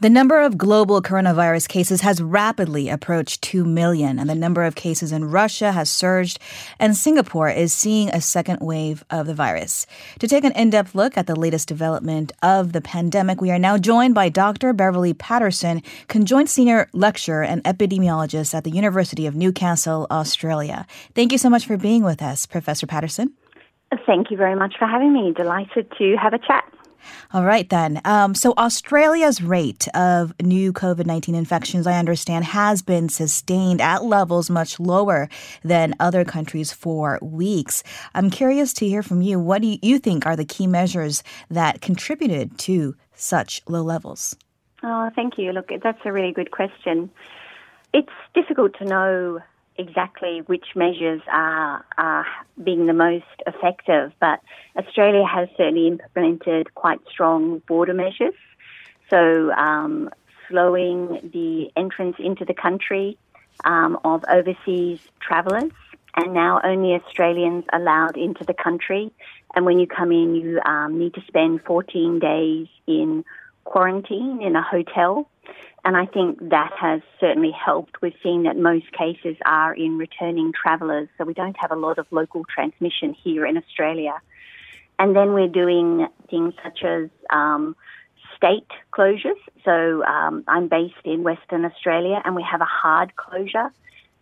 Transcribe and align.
The 0.00 0.08
number 0.08 0.40
of 0.40 0.56
global 0.56 1.02
coronavirus 1.02 1.66
cases 1.68 2.02
has 2.02 2.22
rapidly 2.22 2.88
approached 2.88 3.42
2 3.42 3.64
million, 3.64 4.20
and 4.20 4.30
the 4.30 4.34
number 4.36 4.62
of 4.62 4.76
cases 4.76 5.10
in 5.10 5.24
Russia 5.24 5.72
has 5.72 5.90
surged, 5.90 6.38
and 6.78 6.96
Singapore 6.96 7.50
is 7.50 7.72
seeing 7.72 8.08
a 8.10 8.20
second 8.20 8.60
wave 8.60 9.04
of 9.10 9.26
the 9.26 9.34
virus. 9.34 9.88
To 10.20 10.28
take 10.28 10.44
an 10.44 10.52
in 10.52 10.70
depth 10.70 10.94
look 10.94 11.18
at 11.18 11.26
the 11.26 11.34
latest 11.34 11.66
development 11.66 12.30
of 12.44 12.72
the 12.72 12.80
pandemic, 12.80 13.40
we 13.40 13.50
are 13.50 13.58
now 13.58 13.76
joined 13.76 14.14
by 14.14 14.28
Dr. 14.28 14.72
Beverly 14.72 15.14
Patterson, 15.14 15.82
conjoint 16.06 16.48
senior 16.48 16.88
lecturer 16.92 17.42
and 17.42 17.64
epidemiologist 17.64 18.54
at 18.54 18.62
the 18.62 18.70
University 18.70 19.26
of 19.26 19.34
Newcastle, 19.34 20.06
Australia. 20.12 20.86
Thank 21.16 21.32
you 21.32 21.38
so 21.38 21.50
much 21.50 21.66
for 21.66 21.76
being 21.76 22.04
with 22.04 22.22
us, 22.22 22.46
Professor 22.46 22.86
Patterson. 22.86 23.32
Thank 24.06 24.30
you 24.30 24.36
very 24.36 24.54
much 24.54 24.74
for 24.78 24.86
having 24.86 25.12
me. 25.12 25.32
Delighted 25.32 25.90
to 25.98 26.16
have 26.22 26.34
a 26.34 26.38
chat. 26.38 26.72
All 27.32 27.44
right, 27.44 27.68
then. 27.68 28.00
Um, 28.04 28.34
so, 28.34 28.54
Australia's 28.56 29.42
rate 29.42 29.86
of 29.94 30.34
new 30.40 30.72
COVID 30.72 31.06
19 31.06 31.34
infections, 31.34 31.86
I 31.86 31.98
understand, 31.98 32.44
has 32.46 32.82
been 32.82 33.08
sustained 33.08 33.80
at 33.80 34.04
levels 34.04 34.50
much 34.50 34.80
lower 34.80 35.28
than 35.62 35.94
other 36.00 36.24
countries 36.24 36.72
for 36.72 37.18
weeks. 37.22 37.82
I'm 38.14 38.30
curious 38.30 38.72
to 38.74 38.86
hear 38.86 39.02
from 39.02 39.22
you. 39.22 39.38
What 39.38 39.62
do 39.62 39.78
you 39.80 39.98
think 39.98 40.26
are 40.26 40.36
the 40.36 40.44
key 40.44 40.66
measures 40.66 41.22
that 41.50 41.80
contributed 41.80 42.58
to 42.58 42.96
such 43.14 43.62
low 43.68 43.82
levels? 43.82 44.36
Oh, 44.82 45.10
thank 45.14 45.38
you. 45.38 45.52
Look, 45.52 45.70
that's 45.82 46.00
a 46.04 46.12
really 46.12 46.32
good 46.32 46.50
question. 46.50 47.10
It's 47.92 48.12
difficult 48.34 48.78
to 48.78 48.84
know 48.84 49.40
exactly 49.78 50.42
which 50.46 50.66
measures 50.74 51.22
are, 51.30 51.84
are 51.96 52.26
being 52.62 52.86
the 52.86 52.92
most 52.92 53.24
effective, 53.46 54.12
but 54.20 54.40
Australia 54.76 55.24
has 55.24 55.48
certainly 55.56 55.86
implemented 55.86 56.74
quite 56.74 57.00
strong 57.08 57.60
border 57.68 57.94
measures. 57.94 58.34
So, 59.08 59.50
um, 59.52 60.10
slowing 60.48 61.30
the 61.32 61.70
entrance 61.76 62.16
into 62.18 62.44
the 62.44 62.54
country 62.54 63.16
um, 63.64 63.98
of 64.04 64.24
overseas 64.30 65.00
travellers, 65.20 65.72
and 66.16 66.32
now 66.32 66.60
only 66.64 66.94
Australians 66.94 67.64
allowed 67.72 68.16
into 68.16 68.44
the 68.44 68.54
country. 68.54 69.12
And 69.54 69.64
when 69.64 69.78
you 69.78 69.86
come 69.86 70.10
in, 70.12 70.34
you 70.34 70.60
um, 70.64 70.98
need 70.98 71.14
to 71.14 71.22
spend 71.26 71.62
14 71.62 72.18
days 72.18 72.66
in 72.86 73.24
quarantine 73.64 74.40
in 74.42 74.56
a 74.56 74.62
hotel. 74.62 75.28
And 75.84 75.96
I 75.96 76.06
think 76.06 76.50
that 76.50 76.72
has 76.78 77.00
certainly 77.20 77.52
helped. 77.52 78.02
We've 78.02 78.16
seen 78.22 78.42
that 78.42 78.56
most 78.56 78.90
cases 78.92 79.36
are 79.46 79.72
in 79.72 79.96
returning 79.96 80.52
travellers, 80.52 81.08
so 81.16 81.24
we 81.24 81.34
don't 81.34 81.56
have 81.58 81.70
a 81.70 81.76
lot 81.76 81.98
of 81.98 82.06
local 82.10 82.44
transmission 82.44 83.14
here 83.14 83.46
in 83.46 83.56
Australia. 83.56 84.20
And 84.98 85.14
then 85.14 85.32
we're 85.32 85.48
doing 85.48 86.08
things 86.28 86.54
such 86.62 86.82
as 86.82 87.08
um, 87.30 87.76
state 88.36 88.66
closures. 88.92 89.38
So 89.64 90.04
um, 90.04 90.44
I'm 90.48 90.68
based 90.68 90.94
in 91.04 91.22
Western 91.22 91.64
Australia, 91.64 92.20
and 92.24 92.34
we 92.34 92.42
have 92.42 92.60
a 92.60 92.66
hard 92.66 93.14
closure. 93.16 93.70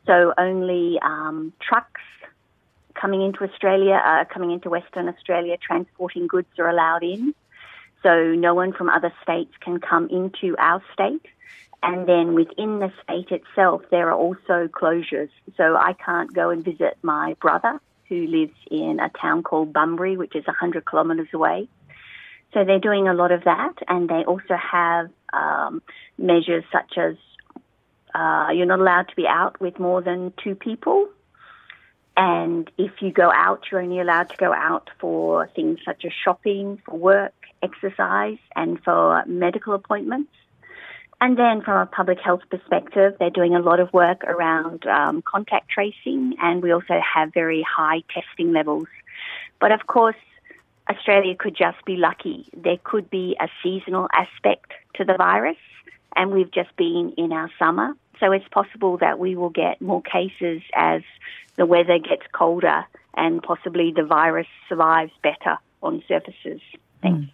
So 0.06 0.34
only 0.38 0.98
um, 1.02 1.52
trucks 1.60 2.02
coming 2.94 3.22
into 3.22 3.44
Australia, 3.44 4.00
uh, 4.04 4.24
coming 4.24 4.50
into 4.50 4.70
Western 4.70 5.08
Australia, 5.08 5.56
transporting 5.60 6.26
goods 6.26 6.48
are 6.58 6.68
allowed 6.68 7.02
in. 7.02 7.34
So 8.06 8.34
no 8.36 8.54
one 8.54 8.72
from 8.72 8.88
other 8.88 9.12
states 9.24 9.52
can 9.60 9.80
come 9.80 10.08
into 10.10 10.54
our 10.60 10.80
state. 10.92 11.26
And 11.82 12.08
then 12.08 12.34
within 12.34 12.78
the 12.78 12.92
state 13.02 13.32
itself, 13.32 13.82
there 13.90 14.10
are 14.10 14.14
also 14.14 14.68
closures. 14.68 15.30
So 15.56 15.74
I 15.76 15.92
can't 15.94 16.32
go 16.32 16.50
and 16.50 16.64
visit 16.64 16.98
my 17.02 17.34
brother 17.40 17.80
who 18.08 18.28
lives 18.28 18.54
in 18.70 19.00
a 19.00 19.08
town 19.20 19.42
called 19.42 19.72
Bunbury, 19.72 20.16
which 20.16 20.36
is 20.36 20.46
100 20.46 20.88
kilometres 20.88 21.26
away. 21.34 21.68
So 22.54 22.62
they're 22.64 22.78
doing 22.78 23.08
a 23.08 23.14
lot 23.14 23.32
of 23.32 23.42
that. 23.42 23.74
And 23.88 24.08
they 24.08 24.24
also 24.24 24.54
have 24.54 25.10
um, 25.32 25.82
measures 26.16 26.62
such 26.70 26.96
as 26.96 27.16
uh, 28.14 28.50
you're 28.54 28.66
not 28.66 28.78
allowed 28.78 29.08
to 29.08 29.16
be 29.16 29.26
out 29.26 29.60
with 29.60 29.80
more 29.80 30.00
than 30.00 30.32
two 30.44 30.54
people. 30.54 31.08
And 32.16 32.70
if 32.78 33.02
you 33.02 33.10
go 33.10 33.32
out, 33.32 33.64
you're 33.68 33.80
only 33.80 33.98
allowed 33.98 34.30
to 34.30 34.36
go 34.36 34.52
out 34.52 34.90
for 35.00 35.48
things 35.56 35.80
such 35.84 36.04
as 36.04 36.12
shopping, 36.24 36.80
for 36.86 36.96
work, 36.96 37.34
exercise, 37.62 38.38
and 38.54 38.82
for 38.82 39.24
medical 39.26 39.74
appointments. 39.74 40.30
And 41.20 41.38
then 41.38 41.62
from 41.62 41.80
a 41.80 41.86
public 41.86 42.18
health 42.20 42.42
perspective, 42.50 43.14
they're 43.18 43.30
doing 43.30 43.54
a 43.54 43.60
lot 43.60 43.80
of 43.80 43.90
work 43.92 44.22
around 44.24 44.86
um, 44.86 45.22
contact 45.22 45.70
tracing, 45.70 46.34
and 46.42 46.62
we 46.62 46.72
also 46.72 47.00
have 47.14 47.32
very 47.32 47.62
high 47.62 48.02
testing 48.12 48.52
levels. 48.52 48.86
But 49.58 49.72
of 49.72 49.86
course, 49.86 50.16
Australia 50.90 51.34
could 51.34 51.56
just 51.56 51.82
be 51.86 51.96
lucky. 51.96 52.46
There 52.54 52.76
could 52.84 53.08
be 53.08 53.36
a 53.40 53.48
seasonal 53.62 54.08
aspect 54.12 54.72
to 54.96 55.04
the 55.04 55.14
virus, 55.16 55.56
and 56.14 56.32
we've 56.32 56.50
just 56.50 56.74
been 56.76 57.14
in 57.16 57.32
our 57.32 57.50
summer. 57.58 57.94
So 58.20 58.32
it's 58.32 58.48
possible 58.48 58.98
that 58.98 59.18
we 59.18 59.36
will 59.36 59.50
get 59.50 59.80
more 59.80 60.02
cases 60.02 60.62
as 60.74 61.02
the 61.56 61.66
weather 61.66 61.98
gets 61.98 62.22
colder 62.32 62.84
and 63.14 63.42
possibly 63.42 63.92
the 63.94 64.04
virus 64.04 64.46
survives 64.68 65.12
better 65.22 65.58
on 65.82 66.02
surfaces. 66.06 66.60
Thanks. 67.02 67.26
Mm. 67.26 67.30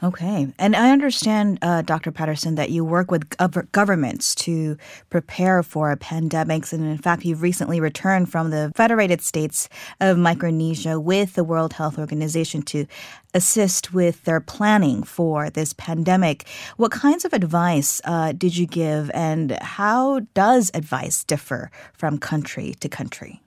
Okay. 0.00 0.46
And 0.60 0.76
I 0.76 0.92
understand, 0.92 1.58
uh, 1.60 1.82
Dr. 1.82 2.12
Patterson, 2.12 2.54
that 2.54 2.70
you 2.70 2.84
work 2.84 3.10
with 3.10 3.28
gov- 3.30 3.70
governments 3.72 4.32
to 4.36 4.76
prepare 5.10 5.64
for 5.64 5.94
pandemics. 5.96 6.72
And 6.72 6.84
in 6.84 6.98
fact, 6.98 7.24
you've 7.24 7.42
recently 7.42 7.80
returned 7.80 8.30
from 8.30 8.50
the 8.50 8.70
Federated 8.76 9.20
States 9.20 9.68
of 10.00 10.16
Micronesia 10.16 11.00
with 11.00 11.34
the 11.34 11.42
World 11.42 11.72
Health 11.72 11.98
Organization 11.98 12.62
to 12.62 12.86
assist 13.34 13.92
with 13.92 14.22
their 14.22 14.40
planning 14.40 15.02
for 15.02 15.50
this 15.50 15.72
pandemic. 15.72 16.46
What 16.76 16.92
kinds 16.92 17.24
of 17.24 17.32
advice 17.32 18.00
uh, 18.04 18.32
did 18.32 18.56
you 18.56 18.66
give, 18.66 19.10
and 19.14 19.58
how 19.60 20.20
does 20.32 20.70
advice 20.74 21.24
differ 21.24 21.72
from 21.92 22.18
country 22.18 22.74
to 22.78 22.88
country? 22.88 23.42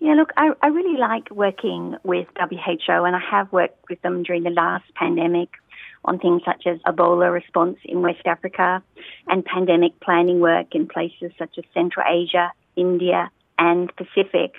Yeah, 0.00 0.14
look, 0.14 0.32
I, 0.36 0.50
I 0.62 0.68
really 0.68 0.96
like 0.96 1.28
working 1.30 1.96
with 2.04 2.28
WHO, 2.38 3.04
and 3.04 3.16
I 3.16 3.20
have 3.30 3.50
worked 3.52 3.88
with 3.90 4.00
them 4.02 4.22
during 4.22 4.44
the 4.44 4.50
last 4.50 4.84
pandemic 4.94 5.48
on 6.04 6.20
things 6.20 6.42
such 6.44 6.66
as 6.66 6.78
Ebola 6.80 7.32
response 7.32 7.78
in 7.84 8.00
West 8.02 8.24
Africa 8.24 8.82
and 9.26 9.44
pandemic 9.44 9.98
planning 10.00 10.38
work 10.38 10.74
in 10.74 10.86
places 10.86 11.32
such 11.36 11.58
as 11.58 11.64
Central 11.74 12.06
Asia, 12.08 12.52
India, 12.76 13.30
and 13.58 13.94
Pacific. 13.96 14.54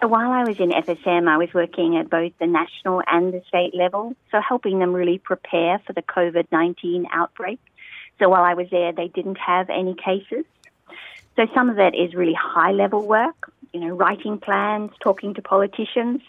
So 0.00 0.08
while 0.08 0.32
I 0.32 0.44
was 0.44 0.58
in 0.58 0.70
FSM, 0.70 1.28
I 1.28 1.36
was 1.36 1.52
working 1.52 1.98
at 1.98 2.08
both 2.08 2.32
the 2.40 2.46
national 2.46 3.02
and 3.06 3.34
the 3.34 3.42
state 3.48 3.74
level, 3.74 4.16
so 4.30 4.40
helping 4.40 4.78
them 4.78 4.94
really 4.94 5.18
prepare 5.18 5.78
for 5.86 5.92
the 5.92 6.02
COVID 6.02 6.46
19 6.50 7.06
outbreak. 7.12 7.60
So 8.18 8.30
while 8.30 8.42
I 8.42 8.54
was 8.54 8.68
there, 8.70 8.92
they 8.92 9.08
didn't 9.08 9.38
have 9.38 9.68
any 9.68 9.94
cases. 9.94 10.46
So 11.36 11.46
some 11.54 11.68
of 11.68 11.78
it 11.78 11.94
is 11.94 12.14
really 12.14 12.34
high 12.34 12.72
level 12.72 13.06
work, 13.06 13.52
you 13.72 13.80
know, 13.80 13.94
writing 13.94 14.38
plans, 14.38 14.90
talking 15.00 15.34
to 15.34 15.42
politicians, 15.42 16.20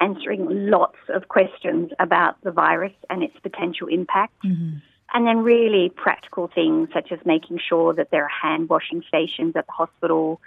answering 0.00 0.70
lots 0.70 0.98
of 1.08 1.28
questions 1.28 1.92
about 1.98 2.40
the 2.42 2.50
virus 2.50 2.92
and 3.08 3.22
its 3.22 3.38
potential 3.40 3.86
impact. 3.86 4.34
Mm-hmm. 4.44 4.78
And 5.12 5.26
then 5.26 5.38
really 5.38 5.88
practical 5.88 6.48
things 6.48 6.88
such 6.92 7.10
as 7.10 7.18
making 7.24 7.58
sure 7.58 7.92
that 7.94 8.10
there 8.10 8.24
are 8.24 8.28
hand 8.28 8.68
washing 8.68 9.02
stations 9.08 9.56
at 9.56 9.66
the 9.66 9.72
hospital, 9.72 10.40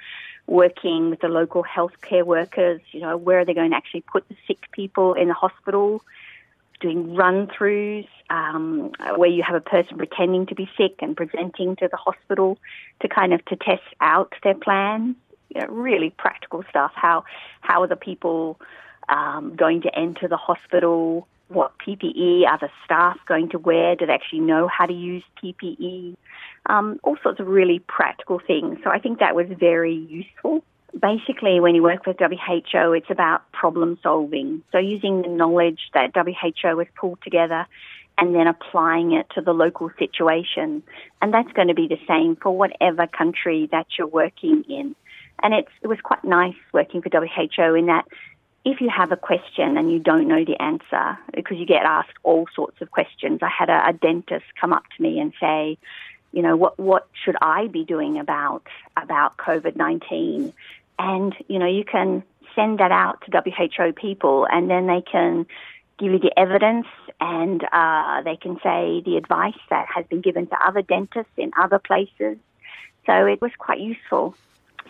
working 0.48 1.10
with 1.10 1.20
the 1.20 1.28
local 1.28 1.64
healthcare 1.64 2.24
workers, 2.24 2.80
you 2.92 3.02
know, 3.02 3.18
where 3.18 3.40
are 3.40 3.46
they 3.46 3.54
going 3.54 3.72
to 3.72 3.76
actually 3.76 4.02
put 4.02 4.28
the 4.30 4.36
sick 4.48 4.72
people 4.72 5.16
in 5.16 5.28
the 5.28 5.34
hospital, 5.34 6.02
doing 6.80 7.14
run 7.14 7.48
throughs 7.48 8.08
um, 8.30 8.92
where 9.18 9.30
you 9.30 9.44
have 9.44 9.56
a 9.56 9.62
person 9.62 9.98
pretending 9.98 10.46
to 10.46 10.56
be 10.56 10.70
sick 10.78 10.96
and 11.00 11.18
presenting 11.18 11.76
to 11.76 11.90
the 11.90 11.98
hospital 11.98 12.58
to 13.02 13.10
kind 13.10 13.34
of 13.34 13.44
to 13.46 13.58
test 13.58 13.84
out 14.00 14.34
their 14.44 14.56
plans 14.56 15.16
you 15.54 15.62
know, 15.62 15.68
really 15.68 16.10
practical 16.10 16.64
stuff. 16.70 16.92
How 16.96 17.24
how 17.62 17.82
are 17.84 17.88
the 17.88 17.96
people 17.96 18.60
um, 19.10 19.56
going 19.56 19.82
to 19.82 19.98
enter 19.98 20.28
the 20.28 20.38
hospital? 20.38 21.28
What 21.50 21.74
PPE 21.86 22.48
are 22.48 22.58
the 22.58 22.70
staff 22.86 23.18
going 23.28 23.50
to 23.50 23.60
wear? 23.60 23.96
Do 23.96 24.06
they 24.06 24.14
actually 24.14 24.40
know 24.40 24.68
how 24.68 24.86
to 24.86 24.94
use 24.94 25.24
PPE? 25.44 26.16
Um, 26.66 27.00
all 27.04 27.18
sorts 27.22 27.40
of 27.40 27.48
really 27.48 27.80
practical 27.80 28.40
things. 28.40 28.80
So 28.84 28.90
I 28.90 29.00
think 29.00 29.20
that 29.20 29.36
was 29.36 29.48
very 29.60 29.94
useful. 29.94 30.64
Basically, 31.00 31.60
when 31.60 31.76
you 31.76 31.84
work 31.84 32.06
with 32.06 32.18
WHO, 32.20 32.94
it's 32.94 33.10
about 33.10 33.52
problem 33.52 34.00
solving. 34.02 34.64
So 34.72 34.78
using 34.78 35.24
the 35.24 35.28
knowledge 35.28 35.80
that 35.94 36.12
WHO 36.16 36.80
has 36.80 36.88
pulled 36.96 37.20
together 37.24 37.68
and 38.18 38.36
then 38.36 38.48
applying 38.48 39.14
it 39.14 39.28
to 39.36 39.42
the 39.42 39.54
local 39.54 39.90
situation. 39.98 40.84
And 41.22 41.34
that's 41.34 41.52
going 41.54 41.68
to 41.68 41.74
be 41.74 41.88
the 41.88 42.00
same 42.08 42.36
for 42.36 42.56
whatever 42.56 43.08
country 43.08 43.68
that 43.72 43.88
you're 43.98 44.08
working 44.08 44.64
in. 44.70 44.96
And 45.44 45.54
it 45.54 45.68
was 45.84 46.00
quite 46.02 46.24
nice 46.24 46.56
working 46.72 47.02
for 47.02 47.10
WHO 47.10 47.76
in 47.76 47.88
that 47.88 48.06
if 48.66 48.80
you 48.80 48.90
have 48.90 49.12
a 49.12 49.18
question 49.18 49.78
and 49.78 49.92
you 49.92 50.00
don't 50.00 50.28
know 50.28 50.46
the 50.46 50.60
answer, 50.62 51.20
because 51.34 51.58
you 51.58 51.66
get 51.66 51.84
asked 51.84 52.14
all 52.24 52.48
sorts 52.56 52.82
of 52.82 52.90
questions. 52.92 53.40
I 53.42 53.50
had 53.50 53.70
a, 53.70 53.90
a 53.90 53.94
dentist 53.94 54.46
come 54.60 54.72
up 54.72 54.84
to 54.96 55.04
me 55.04 55.20
and 55.20 55.34
say, 55.40 55.78
you 56.32 56.42
know, 56.42 56.56
what 56.56 56.80
what 56.80 57.08
should 57.24 57.36
I 57.42 57.68
be 57.68 57.84
doing 57.84 58.18
about 58.18 58.64
about 58.96 59.38
COVID 59.38 59.76
nineteen? 59.76 60.54
And 60.98 61.36
you 61.48 61.60
know, 61.60 61.68
you 61.68 61.84
can 61.84 62.24
send 62.56 62.80
that 62.80 62.92
out 62.92 63.22
to 63.26 63.42
WHO 63.42 63.94
people, 63.94 64.48
and 64.50 64.70
then 64.70 64.88
they 64.88 65.02
can 65.02 65.46
give 66.00 66.12
you 66.12 66.20
the 66.20 66.32
evidence 66.40 66.88
and 67.20 67.64
uh, 67.72 68.22
they 68.24 68.36
can 68.36 68.56
say 68.64 69.02
the 69.06 69.16
advice 69.18 69.60
that 69.70 69.88
has 69.94 70.06
been 70.08 70.22
given 70.22 70.48
to 70.48 70.68
other 70.68 70.82
dentists 70.82 71.32
in 71.38 71.52
other 71.58 71.80
places. 71.80 72.38
So 73.06 73.26
it 73.26 73.42
was 73.42 73.52
quite 73.58 73.80
useful. 73.80 74.36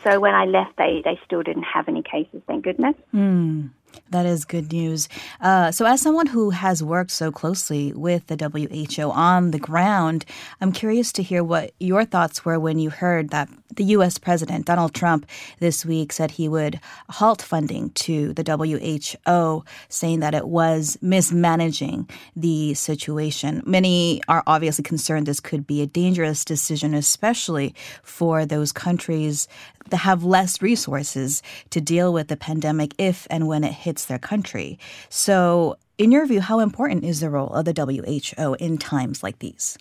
So 0.03 0.19
when 0.19 0.33
I 0.33 0.45
left, 0.45 0.77
they, 0.77 1.01
they 1.03 1.19
still 1.25 1.43
didn't 1.43 1.63
have 1.63 1.87
any 1.87 2.03
cases, 2.03 2.41
thank 2.47 2.63
goodness. 2.63 2.95
Mm. 3.13 3.69
That 4.09 4.25
is 4.25 4.45
good 4.45 4.71
news. 4.71 5.09
Uh, 5.41 5.71
so, 5.71 5.85
as 5.85 6.01
someone 6.01 6.27
who 6.27 6.51
has 6.51 6.83
worked 6.83 7.11
so 7.11 7.31
closely 7.31 7.93
with 7.93 8.27
the 8.27 8.37
WHO 8.37 9.09
on 9.11 9.51
the 9.51 9.59
ground, 9.59 10.25
I'm 10.61 10.71
curious 10.71 11.11
to 11.13 11.23
hear 11.23 11.43
what 11.43 11.71
your 11.79 12.05
thoughts 12.05 12.45
were 12.45 12.59
when 12.59 12.79
you 12.79 12.89
heard 12.89 13.29
that 13.29 13.49
the 13.75 13.85
U.S. 13.85 14.17
President 14.17 14.65
Donald 14.65 14.93
Trump 14.93 15.25
this 15.59 15.85
week 15.85 16.11
said 16.11 16.31
he 16.31 16.47
would 16.47 16.79
halt 17.09 17.41
funding 17.41 17.89
to 17.91 18.33
the 18.33 18.43
WHO, 18.43 19.63
saying 19.89 20.19
that 20.19 20.35
it 20.35 20.47
was 20.47 20.97
mismanaging 21.01 22.07
the 22.35 22.73
situation. 22.75 23.63
Many 23.65 24.21
are 24.27 24.43
obviously 24.45 24.83
concerned 24.83 25.25
this 25.25 25.39
could 25.39 25.65
be 25.65 25.81
a 25.81 25.87
dangerous 25.87 26.45
decision, 26.45 26.93
especially 26.93 27.73
for 28.03 28.45
those 28.45 28.71
countries 28.71 29.47
that 29.89 29.97
have 29.97 30.23
less 30.23 30.61
resources 30.61 31.43
to 31.69 31.81
deal 31.81 32.13
with 32.13 32.27
the 32.27 32.37
pandemic 32.37 32.93
if 32.97 33.27
and 33.29 33.47
when 33.47 33.63
it 33.63 33.73
hits 33.83 34.05
their 34.05 34.19
country. 34.19 34.79
So, 35.09 35.77
in 35.97 36.11
your 36.11 36.25
view, 36.25 36.41
how 36.41 36.59
important 36.59 37.03
is 37.03 37.19
the 37.19 37.29
role 37.29 37.53
of 37.53 37.65
the 37.65 37.73
WHO 37.73 38.55
in 38.55 38.77
times 38.77 39.21
like 39.21 39.39
these? 39.39 39.77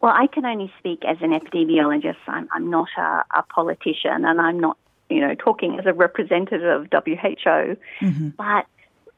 Well, 0.00 0.12
I 0.12 0.26
can 0.26 0.46
only 0.46 0.72
speak 0.78 1.02
as 1.06 1.18
an 1.20 1.30
epidemiologist. 1.38 2.16
I'm, 2.26 2.48
I'm 2.52 2.70
not 2.70 2.88
a, 2.96 3.24
a 3.34 3.42
politician 3.54 4.24
and 4.24 4.40
I'm 4.40 4.58
not, 4.58 4.78
you 5.10 5.20
know, 5.20 5.34
talking 5.34 5.78
as 5.78 5.84
a 5.84 5.92
representative 5.92 6.62
of 6.62 6.88
WHO. 6.90 7.76
Mm-hmm. 8.00 8.28
But 8.38 8.64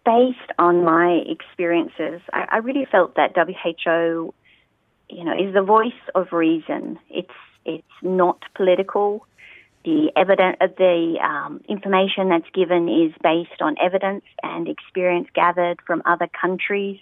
based 0.05 0.51
on 0.59 0.85
my 0.85 1.23
experiences, 1.29 2.21
I, 2.33 2.47
I 2.51 2.57
really 2.59 2.87
felt 2.91 3.15
that 3.15 3.37
WHO, 3.37 4.35
you 5.09 5.25
know, 5.25 5.35
is 5.35 5.55
the 5.55 5.63
voice 5.63 5.93
of 6.15 6.33
reason. 6.33 6.99
It's 7.09 7.31
it's 7.65 7.85
not 8.03 8.43
political. 8.57 9.25
The 9.85 10.13
evidence, 10.15 10.57
uh, 10.61 10.69
the 10.79 11.19
um, 11.21 11.61
information 11.69 12.29
that's 12.29 12.49
given 12.55 12.89
is 12.89 13.13
based 13.23 13.61
on 13.61 13.77
evidence 13.83 14.25
and 14.43 14.69
experience 14.69 15.29
gathered 15.35 15.81
from 15.87 16.03
other 16.07 16.29
countries. 16.29 17.01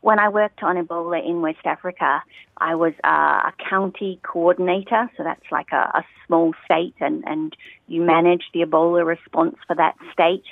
When 0.00 0.18
I 0.18 0.28
worked 0.28 0.62
on 0.62 0.76
Ebola 0.76 1.22
in 1.22 1.42
West 1.42 1.66
Africa, 1.66 2.22
I 2.56 2.76
was 2.76 2.94
uh, 3.04 3.50
a 3.50 3.52
county 3.68 4.20
coordinator, 4.22 5.10
so 5.16 5.24
that's 5.24 5.44
like 5.50 5.72
a, 5.72 5.90
a 5.98 6.04
small 6.26 6.54
state, 6.64 6.94
and, 7.00 7.24
and 7.26 7.54
you 7.88 8.02
manage 8.02 8.44
the 8.54 8.60
Ebola 8.60 9.04
response 9.04 9.56
for 9.66 9.76
that 9.76 9.96
state. 10.12 10.44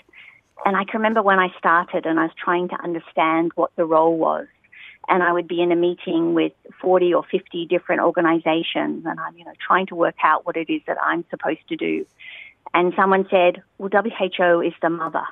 And 0.65 0.77
I 0.77 0.85
can 0.85 0.99
remember 1.01 1.23
when 1.23 1.39
I 1.39 1.49
started 1.59 2.07
and 2.07 2.19
I 2.19 2.25
was 2.25 2.35
trying 2.43 2.69
to 2.69 2.83
understand 2.83 3.53
what 3.55 3.71
the 3.77 3.85
role 3.85 4.17
was 4.17 4.47
and 5.09 5.23
I 5.23 5.33
would 5.33 5.49
be 5.49 5.61
in 5.63 5.73
a 5.73 5.77
meeting 5.77 6.35
with 6.35 6.53
40 6.81 7.15
or 7.15 7.25
50 7.25 7.67
different 7.67 8.03
organizations 8.03 9.07
and 9.07 9.21
I'm, 9.21 9.37
you 9.37 9.45
know, 9.45 9.53
trying 9.65 9.87
to 9.87 9.95
work 9.95 10.17
out 10.23 10.47
what 10.47 10.57
it 10.57 10.71
is 10.71 10.83
that 10.87 10.99
I'm 11.01 11.25
supposed 11.31 11.67
to 11.69 11.77
do. 11.77 12.07
And 12.75 12.93
someone 12.97 13.27
said, 13.31 13.63
well, 13.79 13.91
WHO 13.91 14.61
is 14.61 14.75
the 14.83 14.91
mother. 14.91 15.25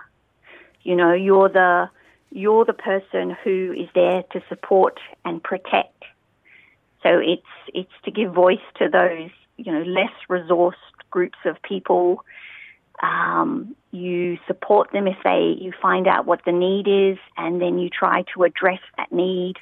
You 0.83 0.97
know, 0.97 1.13
you're 1.13 1.49
the, 1.49 1.91
you're 2.31 2.65
the 2.65 2.73
person 2.73 3.37
who 3.43 3.75
is 3.77 3.89
there 3.95 4.23
to 4.33 4.43
support 4.49 5.01
and 5.25 5.43
protect. 5.43 6.05
So 7.03 7.19
it's, 7.19 7.43
it's 7.75 7.93
to 8.05 8.11
give 8.11 8.33
voice 8.33 8.65
to 8.79 8.89
those, 8.89 9.31
you 9.57 9.73
know, 9.73 9.83
less 9.83 10.13
resourced 10.31 10.75
groups 11.11 11.39
of 11.45 11.61
people. 11.63 12.25
Um, 13.03 13.75
you 13.91 14.39
support 14.47 14.93
them 14.93 15.07
if 15.07 15.17
they 15.25 15.57
you 15.61 15.73
find 15.81 16.07
out 16.07 16.27
what 16.27 16.45
the 16.45 16.53
need 16.53 16.89
is 16.89 17.19
and 17.37 17.61
then 17.61 17.79
you 17.79 17.89
try 17.89 18.25
to 18.35 18.45
address 18.45 18.81
that 18.97 19.13
need. 19.13 19.57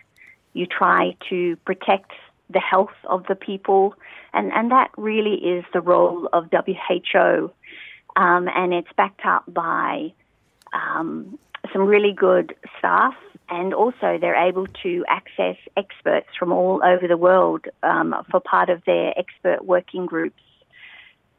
You 0.55 0.67
try 0.67 1.17
to 1.31 1.57
protect 1.65 2.13
the 2.51 2.61
health 2.61 2.95
of 3.05 3.27
the 3.27 3.35
people 3.35 3.95
and 4.33 4.53
and 4.53 4.71
that 4.71 4.91
really 4.97 5.35
is 5.35 5.65
the 5.73 5.81
role 5.81 6.29
of 6.33 6.51
WHO 6.51 7.51
um, 8.17 8.49
and 8.55 8.75
it's 8.75 8.93
backed 8.97 9.25
up 9.25 9.45
by 9.49 10.13
um, 10.73 11.39
some 11.73 11.83
really 11.83 12.13
good 12.13 12.55
staff 12.79 13.15
and 13.49 13.75
also 13.75 14.19
they're 14.21 14.49
able 14.49 14.67
to 14.83 15.05
access 15.09 15.57
experts 15.77 16.29
from 16.39 16.53
all 16.53 16.81
over 16.85 17.07
the 17.07 17.17
world 17.17 17.67
um, 17.83 18.15
for 18.31 18.41
part 18.41 18.71
of 18.71 18.83
their 18.85 19.13
expert 19.19 19.65
working 19.65 20.07
groups 20.07 20.41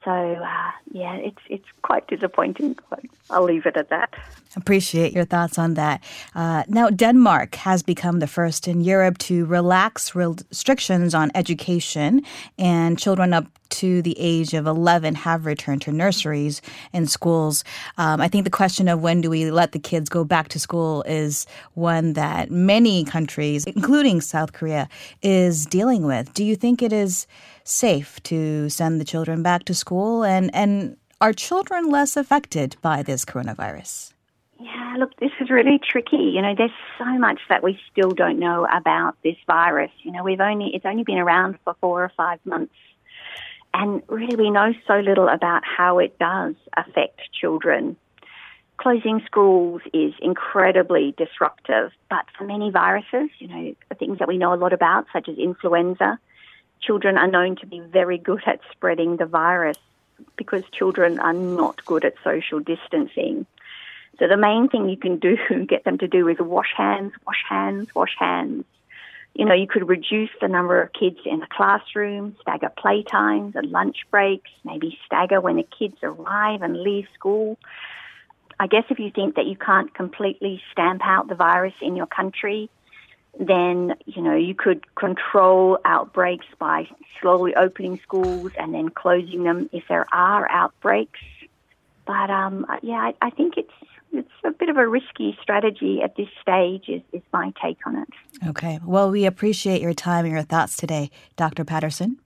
so 0.04 0.12
uh, 0.12 0.72
yeah, 0.92 1.16
it's 1.16 1.42
it's 1.50 1.66
quite 1.82 2.08
disappointing, 2.08 2.78
but 2.90 3.00
I'll 3.30 3.44
leave 3.44 3.66
it 3.66 3.78
at 3.78 3.90
that. 3.90 4.14
Appreciate 4.56 5.14
your 5.14 5.26
thoughts 5.26 5.58
on 5.58 5.74
that. 5.76 6.04
Uh, 6.36 6.64
now, 6.68 6.90
Denmark 6.90 7.56
has 7.56 7.82
become 7.82 8.20
the 8.20 8.28
first 8.28 8.68
in 8.68 8.82
Europe 8.82 9.18
to 9.20 9.46
relax 9.46 10.14
restrictions 10.14 11.16
on 11.16 11.32
education, 11.36 12.22
and 12.58 13.00
children 13.00 13.34
up 13.34 13.48
to 13.70 14.04
the 14.04 14.16
age 14.20 14.54
of 14.54 14.68
11 14.68 15.16
have 15.16 15.48
returned 15.48 15.82
to 15.82 15.92
nurseries 15.92 16.62
and 16.94 17.10
schools. 17.10 17.64
Um, 17.98 18.22
I 18.22 18.28
think 18.28 18.44
the 18.44 18.52
question 18.52 18.88
of 18.88 19.02
when 19.02 19.22
do 19.22 19.32
we 19.32 19.50
let 19.50 19.72
the 19.72 19.80
kids 19.80 20.10
go 20.10 20.24
back 20.24 20.50
to 20.50 20.60
school 20.60 21.02
is 21.08 21.48
one 21.74 22.14
that 22.14 22.52
many 22.52 23.04
countries, 23.04 23.66
including 23.66 24.22
South 24.22 24.54
Korea, 24.54 24.88
is 25.24 25.66
dealing 25.66 26.06
with. 26.06 26.32
Do 26.34 26.44
you 26.44 26.56
think 26.56 26.84
it 26.84 26.94
is 26.94 27.26
safe 27.64 28.22
to 28.24 28.70
send 28.70 29.00
the 29.00 29.06
children 29.06 29.44
back 29.44 29.66
to 29.66 29.74
school? 29.74 30.24
And, 30.24 30.54
and 30.54 30.98
are 31.22 31.34
children 31.34 31.90
less 31.90 32.18
affected 32.18 32.76
by 32.82 33.04
this 33.04 33.26
coronavirus? 33.26 34.14
Yeah, 34.60 34.96
look, 34.98 35.16
this 35.20 35.32
is 35.42 35.50
really 35.50 35.80
tricky. 35.80 36.32
You 36.34 36.42
know, 36.42 36.54
there's 36.58 36.72
so 36.98 37.06
much 37.18 37.40
that 37.50 37.64
we 37.64 37.80
still 37.92 38.12
don't 38.12 38.40
know 38.40 38.66
about 38.72 39.16
this 39.24 39.36
virus. 39.48 39.92
You 40.04 40.12
know, 40.12 40.24
we've 40.24 40.40
only 40.40 40.72
it's 40.74 40.86
only 40.86 41.04
been 41.04 41.18
around 41.18 41.58
for 41.64 41.76
four 41.82 42.04
or 42.04 42.12
five 42.16 42.40
months. 42.46 42.74
And 43.74 44.04
really, 44.08 44.36
we 44.36 44.52
know 44.52 44.74
so 44.88 45.00
little 45.00 45.28
about 45.28 45.64
how 45.66 46.00
it 46.00 46.18
does 46.20 46.56
affect 46.78 47.20
children. 47.34 47.98
Closing 48.78 49.22
schools 49.26 49.82
is 49.94 50.14
incredibly 50.22 51.14
disruptive, 51.18 51.92
but 52.10 52.26
for 52.38 52.44
many 52.46 52.70
viruses, 52.70 53.30
you 53.40 53.48
know, 53.48 53.76
things 53.98 54.20
that 54.20 54.28
we 54.28 54.38
know 54.38 54.54
a 54.54 54.56
lot 54.56 54.74
about, 54.74 55.06
such 55.12 55.28
as 55.28 55.38
influenza, 55.38 56.20
children 56.86 57.18
are 57.18 57.28
known 57.28 57.56
to 57.58 57.66
be 57.66 57.80
very 57.80 58.18
good 58.18 58.44
at 58.46 58.60
spreading 58.72 59.18
the 59.18 59.26
virus 59.26 59.78
because 60.36 60.64
children 60.72 61.20
are 61.20 61.34
not 61.34 61.84
good 61.86 62.06
at 62.06 62.16
social 62.24 62.60
distancing. 62.60 63.46
So 64.20 64.28
the 64.28 64.38
main 64.38 64.70
thing 64.70 64.90
you 64.90 64.98
can 64.98 65.18
do, 65.18 65.38
get 65.68 65.84
them 65.84 65.98
to 66.00 66.08
do 66.08 66.28
is 66.28 66.38
wash 66.40 66.74
hands, 66.76 67.14
wash 67.26 67.44
hands, 67.48 67.94
wash 67.96 68.16
hands. 68.18 68.66
You 69.34 69.46
know, 69.46 69.56
you 69.56 69.66
could 69.66 69.88
reduce 69.90 70.30
the 70.40 70.48
number 70.48 70.80
of 70.80 70.94
kids 70.94 71.18
in 71.26 71.40
the 71.40 71.48
classroom, 71.48 72.36
stagger 72.42 72.72
playtimes 72.78 73.56
and 73.56 73.72
lunch 73.72 74.06
breaks, 74.12 74.52
maybe 74.64 75.00
stagger 75.08 75.42
when 75.42 75.56
the 75.56 75.64
kids 75.64 75.98
arrive 76.04 76.62
and 76.62 76.80
leave 76.84 77.08
school. 77.16 77.58
I 78.60 78.68
guess 78.68 78.84
if 78.90 79.00
you 79.00 79.10
think 79.10 79.36
that 79.36 79.48
you 79.48 79.56
can't 79.56 79.92
completely 79.96 80.62
stamp 80.72 81.02
out 81.04 81.28
the 81.28 81.36
virus 81.36 81.74
in 81.82 81.96
your 81.96 82.06
country, 82.06 82.70
then 83.40 83.96
you 84.06 84.22
know 84.22 84.36
you 84.36 84.54
could 84.54 84.84
control 84.96 85.80
outbreaks 85.86 86.46
by 86.60 86.88
slowly 87.22 87.56
opening 87.56 88.00
schools 88.04 88.52
and 88.58 88.74
then 88.74 88.90
closing 88.90 89.44
them 89.44 89.70
if 89.72 89.84
there 89.88 90.06
are 90.14 90.50
outbreaks. 90.50 91.20
But 92.06 92.30
um, 92.30 92.66
yeah, 92.82 92.96
I, 92.96 93.14
I 93.22 93.30
think 93.32 93.58
it's 93.58 93.72
it's 94.12 94.30
a 94.44 94.52
bit 94.52 94.70
of 94.70 94.78
a 94.78 94.88
risky 94.88 95.38
strategy 95.42 96.02
at 96.04 96.16
this 96.16 96.30
stage. 96.42 96.88
Is, 96.88 97.02
is 97.12 97.24
my 97.32 97.52
take 97.62 97.80
on 97.86 97.98
it. 97.98 98.10
Okay. 98.48 98.80
Well, 98.86 99.10
we 99.10 99.26
appreciate 99.26 99.82
your 99.82 99.94
time 99.94 100.26
and 100.26 100.34
your 100.34 100.44
thoughts 100.44 100.78
today, 100.78 101.10
Dr. 101.36 101.66
Patterson. 101.66 102.20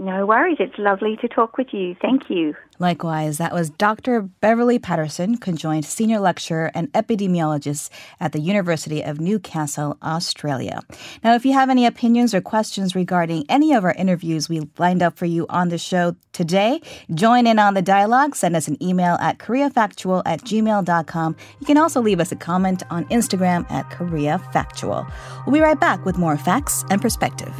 No 0.00 0.24
worries. 0.24 0.56
It's 0.58 0.78
lovely 0.78 1.18
to 1.18 1.28
talk 1.28 1.58
with 1.58 1.74
you. 1.74 1.94
Thank 2.00 2.30
you. 2.30 2.56
Likewise, 2.78 3.36
that 3.36 3.52
was 3.52 3.68
Dr. 3.68 4.22
Beverly 4.22 4.78
Patterson, 4.78 5.36
conjoined 5.36 5.84
senior 5.84 6.18
lecturer 6.18 6.70
and 6.74 6.90
epidemiologist 6.92 7.90
at 8.18 8.32
the 8.32 8.40
University 8.40 9.02
of 9.02 9.20
Newcastle, 9.20 9.98
Australia. 10.02 10.80
Now, 11.22 11.34
if 11.34 11.44
you 11.44 11.52
have 11.52 11.68
any 11.68 11.84
opinions 11.84 12.32
or 12.32 12.40
questions 12.40 12.94
regarding 12.94 13.44
any 13.50 13.74
of 13.74 13.84
our 13.84 13.92
interviews 13.92 14.48
we 14.48 14.66
lined 14.78 15.02
up 15.02 15.18
for 15.18 15.26
you 15.26 15.44
on 15.50 15.68
the 15.68 15.76
show 15.76 16.16
today, 16.32 16.80
join 17.12 17.46
in 17.46 17.58
on 17.58 17.74
the 17.74 17.82
dialogue. 17.82 18.34
Send 18.34 18.56
us 18.56 18.68
an 18.68 18.82
email 18.82 19.16
at 19.20 19.36
koreafactual 19.36 20.22
at 20.24 20.40
gmail.com. 20.40 21.36
You 21.58 21.66
can 21.66 21.76
also 21.76 22.00
leave 22.00 22.20
us 22.20 22.32
a 22.32 22.36
comment 22.36 22.82
on 22.88 23.04
Instagram 23.08 23.70
at 23.70 23.90
koreafactual. 23.90 25.12
We'll 25.44 25.52
be 25.52 25.60
right 25.60 25.78
back 25.78 26.06
with 26.06 26.16
more 26.16 26.38
facts 26.38 26.86
and 26.88 27.02
perspective. 27.02 27.54